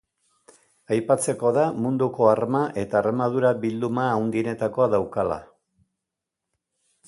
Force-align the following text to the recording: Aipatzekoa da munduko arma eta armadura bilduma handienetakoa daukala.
Aipatzekoa 0.95 1.51
da 1.57 1.65
munduko 1.83 2.31
arma 2.31 2.63
eta 2.85 2.99
armadura 3.01 3.53
bilduma 3.69 4.09
handienetakoa 4.17 4.91
daukala. 4.99 5.41